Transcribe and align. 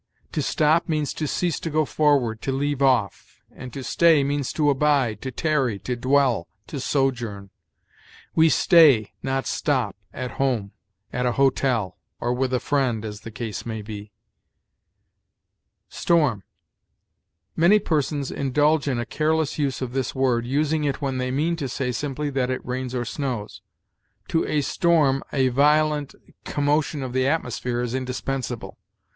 To 0.31 0.41
stop 0.41 0.89
means 0.89 1.13
to 1.13 1.27
cease 1.27 1.59
to 1.59 1.69
go 1.69 1.85
forward, 1.85 2.41
to 2.41 2.51
leave 2.51 2.81
off; 2.81 3.39
and 3.51 3.71
to 3.73 3.83
stay 3.83 4.23
means 4.23 4.51
to 4.53 4.71
abide, 4.71 5.21
to 5.21 5.29
tarry, 5.29 5.77
to 5.77 5.95
dwell, 5.95 6.47
to 6.65 6.79
sojourn. 6.79 7.51
We 8.33 8.49
stay, 8.49 9.13
not 9.21 9.45
stop, 9.45 9.95
at 10.11 10.31
home, 10.41 10.71
at 11.13 11.27
a 11.27 11.33
hotel, 11.33 11.99
or 12.19 12.33
with 12.33 12.51
a 12.51 12.59
friend, 12.59 13.05
as 13.05 13.21
the 13.21 13.29
case 13.29 13.63
may 13.63 13.83
be. 13.83 14.11
STORM. 15.87 16.45
Many 17.55 17.77
persons 17.77 18.31
indulge 18.31 18.87
in 18.87 18.97
a 18.97 19.05
careless 19.05 19.59
use 19.59 19.83
of 19.83 19.93
this 19.93 20.15
word, 20.15 20.47
using 20.47 20.83
it 20.83 20.99
when 20.99 21.19
they 21.19 21.29
mean 21.29 21.55
to 21.57 21.69
say 21.69 21.91
simply 21.91 22.31
that 22.31 22.49
it 22.49 22.65
rains 22.65 22.95
or 22.95 23.05
snows. 23.05 23.61
To 24.29 24.43
a 24.47 24.61
storm 24.61 25.21
a 25.31 25.49
violent 25.49 26.15
commotion 26.43 27.03
of 27.03 27.13
the 27.13 27.27
atmosphere 27.27 27.81
is 27.81 27.93
indispensable. 27.93 28.79